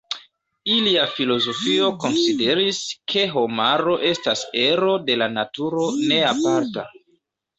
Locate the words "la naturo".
5.23-5.85